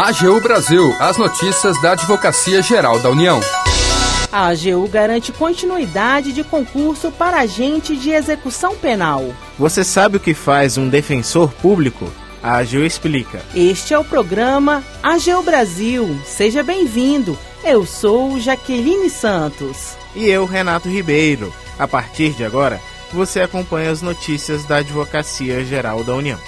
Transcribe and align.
AGU 0.00 0.40
Brasil, 0.40 0.94
as 1.00 1.16
notícias 1.16 1.82
da 1.82 1.90
Advocacia 1.90 2.62
Geral 2.62 3.00
da 3.00 3.10
União. 3.10 3.40
A 4.30 4.46
AGU 4.46 4.86
garante 4.86 5.32
continuidade 5.32 6.32
de 6.32 6.44
concurso 6.44 7.10
para 7.10 7.40
agente 7.40 7.96
de 7.96 8.10
execução 8.10 8.76
penal. 8.76 9.34
Você 9.58 9.82
sabe 9.82 10.16
o 10.16 10.20
que 10.20 10.34
faz 10.34 10.78
um 10.78 10.88
defensor 10.88 11.50
público? 11.50 12.08
A 12.40 12.58
AGU 12.58 12.84
explica. 12.84 13.42
Este 13.52 13.92
é 13.92 13.98
o 13.98 14.04
programa 14.04 14.84
AGU 15.02 15.42
Brasil. 15.42 16.16
Seja 16.24 16.62
bem-vindo. 16.62 17.36
Eu 17.64 17.84
sou 17.84 18.38
Jaqueline 18.38 19.10
Santos. 19.10 19.96
E 20.14 20.28
eu, 20.28 20.44
Renato 20.44 20.88
Ribeiro. 20.88 21.52
A 21.76 21.88
partir 21.88 22.30
de 22.34 22.44
agora, 22.44 22.80
você 23.12 23.40
acompanha 23.40 23.90
as 23.90 24.00
notícias 24.00 24.64
da 24.64 24.76
Advocacia 24.76 25.64
Geral 25.64 26.04
da 26.04 26.14
União. 26.14 26.38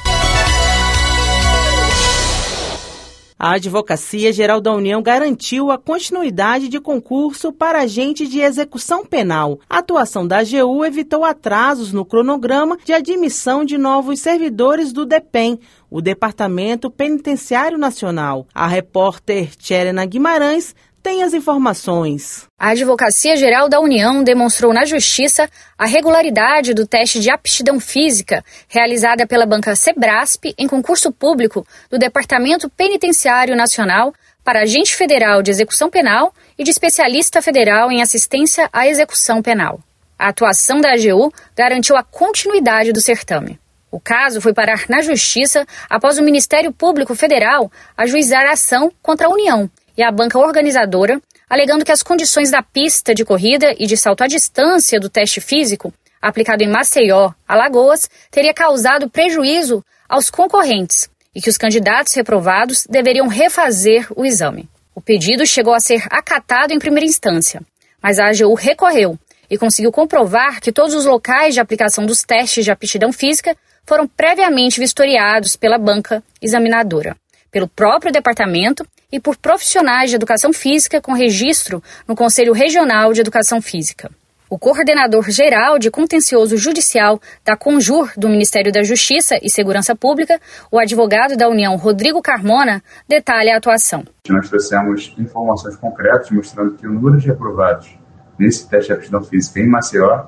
A 3.43 3.53
Advocacia 3.53 4.35
Geral 4.35 4.61
da 4.61 4.71
União 4.71 5.01
garantiu 5.01 5.71
a 5.71 5.79
continuidade 5.79 6.69
de 6.69 6.79
concurso 6.79 7.51
para 7.51 7.81
agente 7.81 8.29
de 8.29 8.39
execução 8.41 9.03
penal. 9.03 9.59
A 9.67 9.79
atuação 9.79 10.27
da 10.27 10.41
AGU 10.41 10.85
evitou 10.85 11.25
atrasos 11.25 11.91
no 11.91 12.05
cronograma 12.05 12.77
de 12.85 12.93
admissão 12.93 13.65
de 13.65 13.79
novos 13.79 14.21
servidores 14.21 14.93
do 14.93 15.07
DEPEN, 15.07 15.59
o 15.91 16.01
Departamento 16.01 16.91
Penitenciário 16.91 17.77
Nacional. 17.77 18.47
A 18.55 18.67
repórter 18.67 19.57
Tcherena 19.57 20.07
Guimarães 20.07 20.75
tem 21.03 21.23
as 21.23 21.33
informações. 21.33 22.47
A 22.59 22.71
Advocacia 22.71 23.37
Geral 23.37 23.69
da 23.69 23.81
União 23.81 24.23
demonstrou 24.23 24.73
na 24.73 24.85
Justiça 24.85 25.49
a 25.77 25.87
regularidade 25.87 26.75
do 26.75 26.87
teste 26.87 27.21
de 27.21 27.31
aptidão 27.31 27.81
física 27.81 28.45
realizada 28.69 29.27
pela 29.27 29.47
banca 29.47 29.75
Sebrasp 29.75 30.55
em 30.59 30.69
concurso 30.69 31.11
público 31.11 31.67
do 31.91 31.99
Departamento 31.99 32.69
Penitenciário 32.69 33.57
Nacional 33.57 34.13
para 34.45 34.63
agente 34.63 34.95
federal 34.95 35.43
de 35.43 35.51
execução 35.51 35.91
penal 35.91 36.35
e 36.59 36.65
de 36.65 36.71
especialista 36.71 37.41
federal 37.41 37.91
em 37.91 38.03
assistência 38.03 38.69
à 38.73 38.87
execução 38.87 39.43
penal. 39.43 39.81
A 40.19 40.29
atuação 40.29 40.81
da 40.81 40.93
AGU 40.93 41.33
garantiu 41.57 41.97
a 41.97 42.03
continuidade 42.03 42.93
do 42.93 43.01
certame. 43.01 43.59
O 43.91 43.99
caso 43.99 44.41
foi 44.41 44.55
parar 44.55 44.85
na 44.89 45.03
Justiça 45.03 45.67
após 45.89 46.17
o 46.17 46.23
Ministério 46.23 46.73
Público 46.73 47.15
Federal 47.15 47.71
ajuizar 47.97 48.47
a 48.47 48.53
ação 48.53 48.93
contra 49.03 49.27
a 49.27 49.31
União 49.31 49.69
e 49.97 50.03
a 50.03 50.13
banca 50.13 50.39
organizadora, 50.39 51.21
alegando 51.49 51.85
que 51.85 51.91
as 51.91 52.03
condições 52.03 52.51
da 52.51 52.63
pista 52.63 53.15
de 53.15 53.25
corrida 53.25 53.75
e 53.79 53.87
de 53.87 53.97
salto 53.97 54.23
à 54.23 54.29
distância 54.29 55.01
do 55.01 55.11
teste 55.11 55.41
físico, 55.41 55.93
aplicado 56.23 56.63
em 56.63 56.69
Maceió, 56.69 57.33
Alagoas, 57.49 58.09
teria 58.31 58.55
causado 58.55 59.11
prejuízo 59.11 59.85
aos 60.09 60.31
concorrentes 60.31 61.11
e 61.35 61.41
que 61.41 61.51
os 61.51 61.59
candidatos 61.59 62.15
reprovados 62.15 62.87
deveriam 62.89 63.27
refazer 63.27 64.07
o 64.15 64.25
exame. 64.25 64.69
O 64.95 65.01
pedido 65.01 65.45
chegou 65.47 65.75
a 65.75 65.81
ser 65.81 66.07
acatado 66.11 66.73
em 66.73 66.79
primeira 66.79 67.07
instância, 67.07 67.63
mas 68.03 68.19
a 68.19 68.29
AGU 68.29 68.55
recorreu 68.55 69.19
e 69.49 69.59
conseguiu 69.59 69.91
comprovar 69.91 70.61
que 70.61 70.71
todos 70.71 70.95
os 70.95 71.05
locais 71.05 71.55
de 71.55 71.61
aplicação 71.61 72.07
dos 72.07 72.23
testes 72.23 72.65
de 72.65 72.71
aptidão 72.71 73.13
física 73.13 73.57
foram 73.87 74.07
previamente 74.07 74.81
vistoriados 74.81 75.57
pela 75.57 75.79
banca 75.79 76.23
examinadora, 76.41 77.17
pelo 77.51 77.69
próprio 77.69 78.13
departamento 78.13 78.87
e 79.13 79.19
por 79.19 79.37
profissionais 79.37 80.11
de 80.11 80.17
educação 80.17 80.53
física 80.53 81.01
com 81.01 81.13
registro 81.13 81.83
no 82.07 82.15
Conselho 82.15 82.53
Regional 82.53 83.13
de 83.13 83.21
Educação 83.21 83.61
Física. 83.61 84.11
O 84.49 84.59
coordenador 84.59 85.31
geral 85.31 85.79
de 85.79 85.93
contencioso 85.93 86.57
judicial 86.57 87.21
da 87.45 87.57
Conjur 87.57 88.11
do 88.17 88.29
Ministério 88.29 88.73
da 88.73 88.83
Justiça 88.83 89.39
e 89.41 89.49
Segurança 89.49 89.95
Pública, 89.95 90.41
o 90.73 90.79
advogado 90.79 91.37
da 91.37 91.49
União 91.49 91.77
Rodrigo 91.77 92.21
Carmona, 92.21 92.83
detalha 93.09 93.55
a 93.55 93.59
atuação. 93.59 94.05
Nós 94.29 94.49
trouxemos 94.49 95.15
informações 95.17 95.77
concretas 95.77 96.31
mostrando 96.33 96.75
que 96.75 96.87
o 96.87 96.93
número 96.93 97.19
de 97.19 97.29
reprovados 97.29 97.97
nesse 98.37 98.69
teste 98.69 98.89
de 98.89 98.95
aptidão 98.95 99.23
física 99.23 99.61
em 99.61 99.69
Maceió 99.69 100.27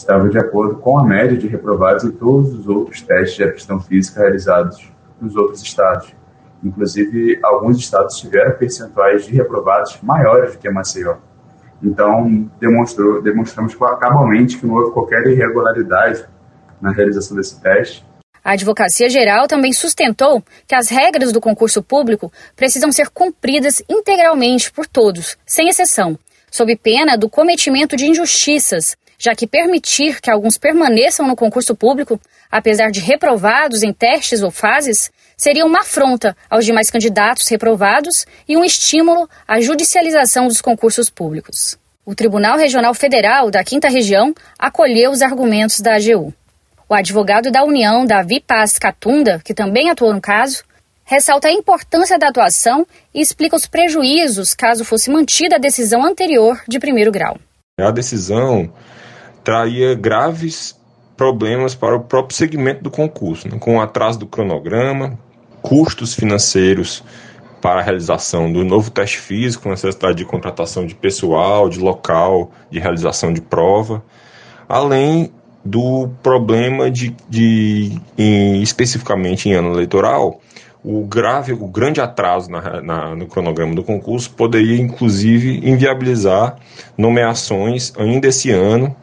estava 0.00 0.28
de 0.28 0.38
acordo 0.38 0.76
com 0.76 0.98
a 0.98 1.04
média 1.04 1.36
de 1.36 1.46
reprovados 1.46 2.04
em 2.04 2.10
todos 2.10 2.54
os 2.54 2.66
outros 2.66 3.02
testes 3.02 3.36
de 3.36 3.44
aptidão 3.44 3.80
física 3.80 4.20
realizados 4.20 4.90
nos 5.20 5.36
outros 5.36 5.62
estados. 5.62 6.14
Inclusive, 6.64 7.38
alguns 7.42 7.78
estados 7.78 8.18
tiveram 8.18 8.56
percentuais 8.56 9.26
de 9.26 9.34
reprovados 9.34 9.98
maiores 10.02 10.52
do 10.52 10.58
que 10.58 10.68
a 10.68 10.72
Maceió. 10.72 11.16
Então, 11.82 12.50
demonstrou, 12.58 13.22
demonstramos 13.22 13.74
cabalmente 13.74 14.58
que 14.58 14.66
não 14.66 14.74
houve 14.74 14.92
qualquer 14.92 15.26
irregularidade 15.26 16.24
na 16.80 16.92
realização 16.92 17.36
desse 17.36 17.60
teste. 17.60 18.04
A 18.42 18.52
Advocacia 18.52 19.08
Geral 19.08 19.46
também 19.46 19.72
sustentou 19.72 20.42
que 20.66 20.74
as 20.74 20.88
regras 20.88 21.30
do 21.30 21.40
concurso 21.40 21.82
público 21.82 22.32
precisam 22.56 22.90
ser 22.90 23.10
cumpridas 23.10 23.82
integralmente 23.88 24.72
por 24.72 24.86
todos, 24.86 25.36
sem 25.44 25.68
exceção, 25.68 26.18
sob 26.50 26.74
pena 26.76 27.16
do 27.16 27.28
cometimento 27.28 27.96
de 27.96 28.06
injustiças, 28.06 28.96
já 29.20 29.34
que 29.34 29.46
permitir 29.46 30.18
que 30.18 30.30
alguns 30.30 30.56
permaneçam 30.56 31.28
no 31.28 31.36
concurso 31.36 31.76
público, 31.76 32.18
apesar 32.50 32.90
de 32.90 33.00
reprovados 33.00 33.82
em 33.82 33.92
testes 33.92 34.42
ou 34.42 34.50
fases, 34.50 35.10
seria 35.36 35.66
uma 35.66 35.80
afronta 35.80 36.34
aos 36.48 36.64
demais 36.64 36.90
candidatos 36.90 37.46
reprovados 37.46 38.24
e 38.48 38.56
um 38.56 38.64
estímulo 38.64 39.28
à 39.46 39.60
judicialização 39.60 40.48
dos 40.48 40.62
concursos 40.62 41.10
públicos. 41.10 41.78
O 42.02 42.14
Tribunal 42.14 42.56
Regional 42.56 42.94
Federal 42.94 43.50
da 43.50 43.62
Quinta 43.62 43.90
Região 43.90 44.34
acolheu 44.58 45.10
os 45.10 45.20
argumentos 45.20 45.82
da 45.82 45.96
AGU. 45.96 46.32
O 46.88 46.94
advogado 46.94 47.50
da 47.50 47.62
União, 47.62 48.06
Davi 48.06 48.40
Paz 48.40 48.78
Catunda, 48.78 49.38
que 49.44 49.52
também 49.52 49.90
atuou 49.90 50.14
no 50.14 50.20
caso, 50.20 50.64
ressalta 51.04 51.48
a 51.48 51.52
importância 51.52 52.18
da 52.18 52.28
atuação 52.28 52.86
e 53.14 53.20
explica 53.20 53.54
os 53.54 53.66
prejuízos 53.66 54.54
caso 54.54 54.82
fosse 54.82 55.10
mantida 55.10 55.56
a 55.56 55.58
decisão 55.58 56.06
anterior 56.06 56.58
de 56.66 56.78
primeiro 56.78 57.12
grau. 57.12 57.36
A 57.78 57.90
decisão 57.90 58.72
traria 59.42 59.94
graves 59.94 60.78
problemas 61.16 61.74
para 61.74 61.96
o 61.96 62.00
próprio 62.00 62.36
segmento 62.36 62.82
do 62.82 62.90
concurso, 62.90 63.48
né, 63.48 63.58
com 63.58 63.76
o 63.76 63.80
atraso 63.80 64.18
do 64.18 64.26
cronograma, 64.26 65.18
custos 65.60 66.14
financeiros 66.14 67.04
para 67.60 67.80
a 67.80 67.82
realização 67.82 68.50
do 68.50 68.64
novo 68.64 68.90
teste 68.90 69.18
físico, 69.18 69.68
necessidade 69.68 70.16
de 70.16 70.24
contratação 70.24 70.86
de 70.86 70.94
pessoal, 70.94 71.68
de 71.68 71.78
local, 71.78 72.50
de 72.70 72.78
realização 72.78 73.32
de 73.32 73.42
prova, 73.42 74.02
além 74.66 75.30
do 75.62 76.08
problema 76.22 76.90
de, 76.90 77.14
de 77.28 78.00
em, 78.16 78.62
especificamente 78.62 79.48
em 79.48 79.52
ano 79.52 79.74
eleitoral, 79.74 80.40
o 80.82 81.04
grave, 81.04 81.52
o 81.52 81.66
grande 81.66 82.00
atraso 82.00 82.50
na, 82.50 82.80
na, 82.80 83.14
no 83.14 83.26
cronograma 83.26 83.74
do 83.74 83.82
concurso 83.82 84.30
poderia 84.30 84.80
inclusive 84.80 85.60
inviabilizar 85.68 86.56
nomeações 86.96 87.92
ainda 87.98 88.28
esse 88.28 88.50
ano, 88.50 88.94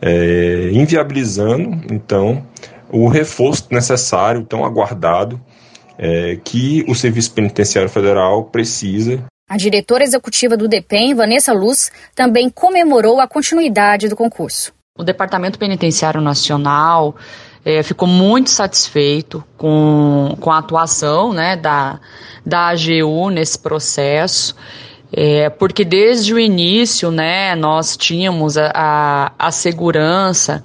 é, 0.00 0.70
inviabilizando 0.72 1.80
então 1.90 2.44
o 2.90 3.08
reforço 3.08 3.66
necessário, 3.70 4.44
tão 4.44 4.64
aguardado 4.64 5.40
é, 5.98 6.38
que 6.44 6.84
o 6.86 6.94
Serviço 6.94 7.32
Penitenciário 7.32 7.88
Federal 7.88 8.44
precisa. 8.44 9.24
A 9.48 9.56
diretora 9.56 10.04
executiva 10.04 10.56
do 10.56 10.68
DEPEN, 10.68 11.14
Vanessa 11.14 11.52
Luz, 11.52 11.90
também 12.14 12.50
comemorou 12.50 13.20
a 13.20 13.28
continuidade 13.28 14.08
do 14.08 14.16
concurso. 14.16 14.72
O 14.98 15.02
Departamento 15.02 15.58
Penitenciário 15.58 16.20
Nacional 16.20 17.16
é, 17.64 17.82
ficou 17.82 18.08
muito 18.08 18.50
satisfeito 18.50 19.42
com, 19.56 20.36
com 20.40 20.50
a 20.50 20.58
atuação 20.58 21.32
né, 21.32 21.56
da, 21.56 22.00
da 22.44 22.68
AGU 22.68 23.30
nesse 23.30 23.58
processo. 23.58 24.54
É, 25.12 25.50
porque 25.50 25.84
desde 25.84 26.32
o 26.32 26.38
início, 26.38 27.10
né, 27.10 27.54
nós 27.54 27.96
tínhamos 27.96 28.56
a, 28.56 28.72
a, 28.74 29.32
a 29.38 29.50
segurança 29.50 30.64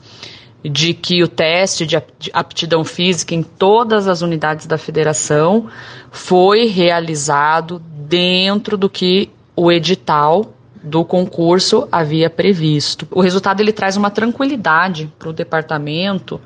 de 0.64 0.94
que 0.94 1.24
o 1.24 1.28
teste 1.28 1.86
de 1.86 1.96
aptidão 2.34 2.84
física 2.84 3.36
em 3.36 3.44
todas 3.44 4.08
as 4.08 4.22
unidades 4.22 4.66
da 4.66 4.78
federação 4.78 5.68
foi 6.12 6.66
realizado 6.66 7.80
dentro 7.80 8.78
do 8.78 8.90
que 8.90 9.30
o 9.56 9.72
edital 9.72 10.54
do 10.84 11.04
concurso 11.04 11.88
havia 11.92 12.30
previsto. 12.30 13.08
O 13.12 13.22
resultado 13.22 13.60
ele 13.60 13.74
traz 13.74 13.98
uma 13.98 14.10
tranquilidade 14.10 15.12
para 15.20 15.30
o 15.30 15.34
departamento, 15.34 16.40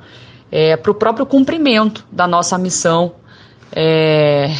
é, 0.52 0.76
para 0.76 0.92
o 0.92 0.96
próprio 0.96 1.26
cumprimento 1.26 2.06
da 2.12 2.28
nossa 2.28 2.58
missão 2.58 3.14
é, 3.72 4.54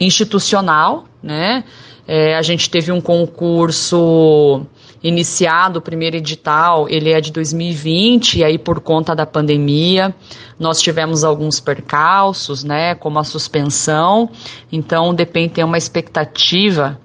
institucional, 0.00 1.04
né? 1.22 1.64
É, 2.06 2.36
a 2.36 2.42
gente 2.42 2.68
teve 2.68 2.92
um 2.92 3.00
concurso 3.00 4.66
iniciado 5.02 5.78
o 5.78 5.82
primeiro 5.82 6.16
edital, 6.16 6.86
ele 6.88 7.10
é 7.10 7.20
de 7.20 7.30
2020, 7.32 8.38
e 8.38 8.44
aí 8.44 8.58
por 8.58 8.80
conta 8.80 9.14
da 9.14 9.26
pandemia, 9.26 10.14
nós 10.58 10.80
tivemos 10.80 11.24
alguns 11.24 11.60
percalços, 11.60 12.64
né, 12.64 12.94
como 12.94 13.18
a 13.18 13.24
suspensão, 13.24 14.30
então 14.72 15.10
o 15.10 15.12
DEPEN 15.12 15.48
tem 15.48 15.64
uma 15.64 15.76
expectativa 15.76 16.98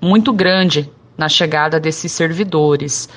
muito 0.00 0.32
grande 0.32 0.90
na 1.18 1.28
chegada 1.28 1.80
desses 1.80 2.12
servidores. 2.12 3.08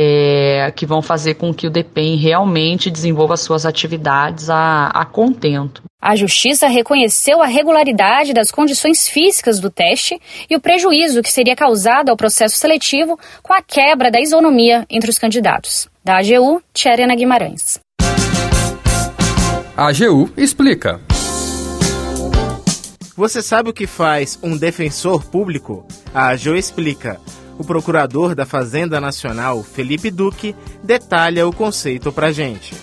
É, 0.00 0.72
que 0.76 0.86
vão 0.86 1.02
fazer 1.02 1.34
com 1.34 1.52
que 1.52 1.66
o 1.66 1.70
DEPEN 1.70 2.16
realmente 2.16 2.88
desenvolva 2.88 3.36
suas 3.36 3.66
atividades 3.66 4.48
a, 4.48 4.86
a 4.94 5.04
contento. 5.04 5.82
A 6.00 6.14
Justiça 6.14 6.68
reconheceu 6.68 7.42
a 7.42 7.46
regularidade 7.46 8.32
das 8.32 8.52
condições 8.52 9.08
físicas 9.08 9.58
do 9.58 9.68
teste 9.68 10.16
e 10.48 10.54
o 10.54 10.60
prejuízo 10.60 11.20
que 11.20 11.32
seria 11.32 11.56
causado 11.56 12.10
ao 12.10 12.16
processo 12.16 12.56
seletivo 12.56 13.18
com 13.42 13.52
a 13.52 13.60
quebra 13.60 14.08
da 14.08 14.20
isonomia 14.20 14.86
entre 14.88 15.10
os 15.10 15.18
candidatos. 15.18 15.88
Da 16.04 16.18
AGU, 16.18 16.62
Tcherena 16.72 17.16
Guimarães. 17.16 17.80
A 19.76 19.88
AGU 19.88 20.30
explica. 20.36 21.00
Você 23.16 23.42
sabe 23.42 23.70
o 23.70 23.72
que 23.72 23.88
faz 23.88 24.38
um 24.40 24.56
defensor 24.56 25.24
público? 25.24 25.84
A 26.14 26.28
AGU 26.28 26.54
explica. 26.54 27.20
O 27.58 27.64
procurador 27.64 28.36
da 28.36 28.46
Fazenda 28.46 29.00
Nacional, 29.00 29.64
Felipe 29.64 30.12
Duque, 30.12 30.54
detalha 30.82 31.46
o 31.46 31.52
conceito 31.52 32.12
pra 32.12 32.30
gente. 32.30 32.74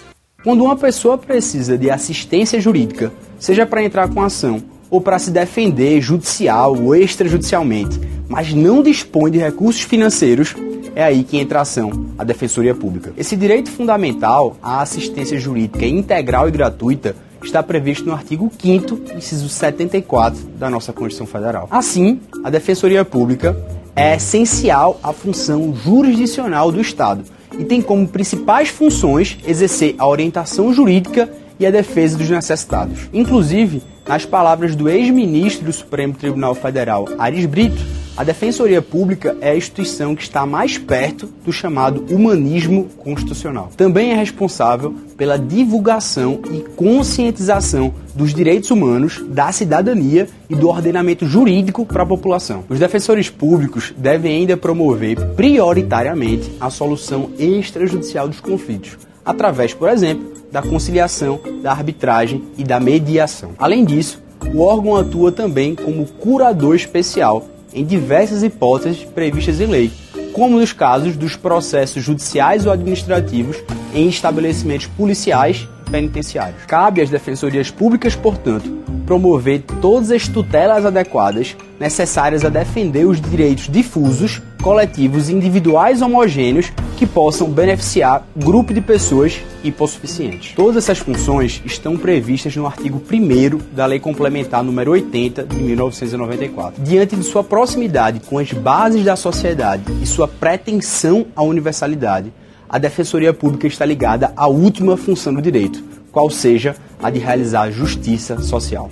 Quando 0.43 0.65
uma 0.65 0.75
pessoa 0.75 1.17
precisa 1.17 1.77
de 1.77 1.89
assistência 1.89 2.59
jurídica, 2.59 3.11
seja 3.39 3.65
para 3.65 3.83
entrar 3.83 4.09
com 4.09 4.21
ação 4.21 4.61
ou 4.89 4.99
para 4.99 5.17
se 5.17 5.31
defender 5.31 6.01
judicial 6.01 6.75
ou 6.77 6.93
extrajudicialmente, 6.93 7.99
mas 8.27 8.53
não 8.53 8.83
dispõe 8.83 9.31
de 9.31 9.37
recursos 9.37 9.81
financeiros, 9.81 10.53
é 10.93 11.03
aí 11.03 11.23
que 11.23 11.37
entra 11.37 11.59
a 11.59 11.61
ação, 11.61 12.07
a 12.17 12.23
Defensoria 12.25 12.75
Pública. 12.75 13.13
Esse 13.17 13.37
direito 13.37 13.71
fundamental 13.71 14.57
à 14.61 14.81
assistência 14.81 15.39
jurídica 15.39 15.85
integral 15.85 16.49
e 16.49 16.51
gratuita 16.51 17.15
está 17.41 17.63
previsto 17.63 18.05
no 18.05 18.13
artigo 18.13 18.51
5 18.59 19.15
inciso 19.15 19.47
74 19.47 20.39
da 20.57 20.69
nossa 20.69 20.91
Constituição 20.91 21.25
Federal. 21.25 21.67
Assim, 21.71 22.19
a 22.43 22.49
Defensoria 22.49 23.05
Pública 23.05 23.55
é 23.95 24.15
essencial 24.15 24.99
à 25.01 25.13
função 25.13 25.73
jurisdicional 25.73 26.71
do 26.71 26.81
Estado 26.81 27.23
e 27.57 27.63
tem 27.63 27.81
como 27.81 28.07
principais 28.07 28.69
funções 28.69 29.37
exercer 29.47 29.95
a 29.97 30.05
orientação 30.05 30.73
jurídica 30.73 31.31
e 31.57 31.65
a 31.65 31.71
defesa 31.71 32.17
dos 32.17 32.29
necessitados. 32.29 33.09
Inclusive, 33.13 33.81
nas 34.05 34.25
palavras 34.25 34.75
do 34.75 34.89
ex-ministro 34.89 35.65
do 35.65 35.73
Supremo 35.73 36.13
Tribunal 36.13 36.53
Federal, 36.53 37.07
Aris 37.17 37.45
Brito, 37.45 37.81
a 38.17 38.23
Defensoria 38.23 38.81
Pública 38.81 39.35
é 39.41 39.51
a 39.51 39.57
instituição 39.57 40.15
que 40.15 40.23
está 40.23 40.45
mais 40.45 40.77
perto 40.77 41.27
do 41.43 41.51
chamado 41.51 42.05
humanismo 42.09 42.85
constitucional. 42.97 43.69
Também 43.75 44.11
é 44.11 44.15
responsável 44.15 44.95
pela 45.17 45.37
divulgação 45.37 46.39
e 46.49 46.61
conscientização 46.75 47.93
dos 48.13 48.33
direitos 48.33 48.71
humanos, 48.71 49.21
da 49.27 49.51
cidadania 49.51 50.29
e 50.49 50.55
do 50.55 50.69
ordenamento 50.69 51.25
jurídico 51.25 51.85
para 51.85 52.03
a 52.03 52.05
população. 52.05 52.63
Os 52.69 52.79
defensores 52.79 53.29
públicos 53.29 53.93
devem 53.97 54.37
ainda 54.37 54.55
promover 54.55 55.19
prioritariamente 55.31 56.49
a 56.59 56.69
solução 56.69 57.31
extrajudicial 57.37 58.29
dos 58.29 58.39
conflitos, 58.39 58.97
através, 59.25 59.73
por 59.73 59.89
exemplo, 59.89 60.33
da 60.49 60.61
conciliação, 60.61 61.41
da 61.61 61.71
arbitragem 61.71 62.45
e 62.57 62.63
da 62.63 62.79
mediação. 62.79 63.51
Além 63.59 63.83
disso, 63.83 64.23
o 64.53 64.61
órgão 64.61 64.95
atua 64.95 65.33
também 65.33 65.75
como 65.75 66.05
curador 66.05 66.75
especial 66.75 67.45
em 67.75 67.85
diversas 67.85 68.41
hipóteses 68.41 69.03
previstas 69.03 69.59
em 69.59 69.67
lei, 69.67 69.91
como 70.33 70.59
nos 70.59 70.73
casos 70.73 71.15
dos 71.15 71.35
processos 71.35 72.01
judiciais 72.01 72.65
ou 72.65 72.71
administrativos 72.71 73.57
em 73.93 74.07
estabelecimentos 74.07 74.87
policiais 74.87 75.67
penitenciários. 75.85 76.65
Cabe 76.65 77.01
às 77.01 77.09
defensorias 77.09 77.71
públicas, 77.71 78.15
portanto, 78.15 78.69
promover 79.05 79.61
todas 79.81 80.11
as 80.11 80.27
tutelas 80.27 80.85
adequadas 80.85 81.55
necessárias 81.79 82.43
a 82.43 82.49
defender 82.49 83.05
os 83.05 83.21
direitos 83.21 83.67
difusos, 83.69 84.41
coletivos 84.61 85.29
e 85.29 85.33
individuais 85.33 86.01
homogêneos 86.01 86.71
que 86.97 87.05
possam 87.05 87.49
beneficiar 87.49 88.25
grupo 88.35 88.73
de 88.73 88.81
pessoas 88.81 89.39
hipossuficientes. 89.63 90.53
Todas 90.55 90.77
essas 90.77 90.97
funções 90.97 91.61
estão 91.65 91.97
previstas 91.97 92.55
no 92.55 92.65
artigo 92.65 93.01
1 93.11 93.75
da 93.75 93.85
Lei 93.85 93.99
Complementar 93.99 94.63
número 94.63 94.91
80 94.91 95.43
de 95.43 95.57
1994. 95.57 96.81
Diante 96.81 97.15
de 97.15 97.23
sua 97.23 97.43
proximidade 97.43 98.21
com 98.21 98.39
as 98.39 98.51
bases 98.51 99.03
da 99.03 99.15
sociedade 99.15 99.83
e 100.01 100.05
sua 100.05 100.27
pretensão 100.27 101.27
à 101.35 101.43
universalidade, 101.43 102.31
a 102.69 102.77
Defensoria 102.77 103.33
Pública 103.33 103.67
está 103.67 103.85
ligada 103.85 104.33
à 104.35 104.47
última 104.47 104.97
função 104.97 105.33
do 105.33 105.41
direito, 105.41 105.83
qual 106.11 106.29
seja 106.29 106.75
a 107.01 107.09
de 107.09 107.19
realizar 107.19 107.71
justiça 107.71 108.39
social. 108.41 108.89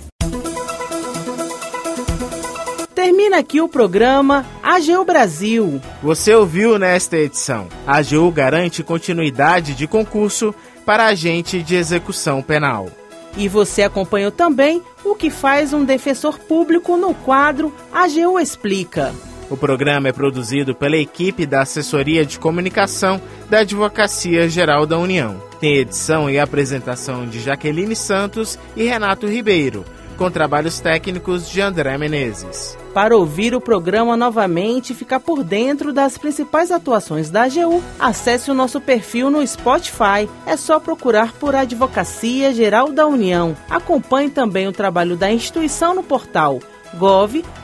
Termina 2.94 3.38
aqui 3.38 3.60
o 3.60 3.68
programa 3.68 4.46
AGU 4.62 5.04
Brasil. 5.04 5.80
Você 6.02 6.34
ouviu 6.34 6.78
nesta 6.78 7.16
edição. 7.16 7.66
A 7.86 7.98
AGU 7.98 8.30
garante 8.30 8.82
continuidade 8.82 9.74
de 9.74 9.86
concurso 9.86 10.54
para 10.86 11.06
agente 11.06 11.62
de 11.62 11.74
execução 11.74 12.40
penal. 12.40 12.88
E 13.36 13.48
você 13.48 13.82
acompanhou 13.82 14.30
também 14.30 14.80
o 15.04 15.14
que 15.14 15.28
faz 15.28 15.72
um 15.72 15.84
defensor 15.84 16.38
público 16.38 16.96
no 16.96 17.12
quadro 17.12 17.74
AGU 17.92 18.38
Explica. 18.38 19.12
O 19.50 19.56
programa 19.56 20.08
é 20.08 20.12
produzido 20.12 20.74
pela 20.74 20.96
equipe 20.96 21.44
da 21.44 21.62
Assessoria 21.62 22.24
de 22.24 22.38
Comunicação 22.38 23.20
da 23.48 23.58
Advocacia 23.58 24.48
Geral 24.48 24.86
da 24.86 24.98
União. 24.98 25.40
Tem 25.60 25.76
edição 25.76 26.30
e 26.30 26.38
apresentação 26.38 27.26
de 27.26 27.40
Jaqueline 27.40 27.94
Santos 27.94 28.58
e 28.74 28.84
Renato 28.84 29.26
Ribeiro, 29.26 29.84
com 30.16 30.30
trabalhos 30.30 30.80
técnicos 30.80 31.48
de 31.48 31.60
André 31.60 31.98
Menezes. 31.98 32.76
Para 32.94 33.16
ouvir 33.16 33.54
o 33.54 33.60
programa 33.60 34.16
novamente 34.16 34.92
e 34.92 34.96
ficar 34.96 35.20
por 35.20 35.44
dentro 35.44 35.92
das 35.92 36.16
principais 36.16 36.70
atuações 36.70 37.28
da 37.28 37.42
AGU, 37.42 37.82
acesse 37.98 38.50
o 38.50 38.54
nosso 38.54 38.80
perfil 38.80 39.30
no 39.30 39.46
Spotify. 39.46 40.28
É 40.46 40.56
só 40.56 40.80
procurar 40.80 41.32
por 41.32 41.54
Advocacia 41.54 42.54
Geral 42.54 42.92
da 42.92 43.06
União. 43.06 43.56
Acompanhe 43.68 44.30
também 44.30 44.66
o 44.68 44.72
trabalho 44.72 45.16
da 45.16 45.30
instituição 45.30 45.94
no 45.94 46.02
portal 46.02 46.60
gov.br 46.96 47.63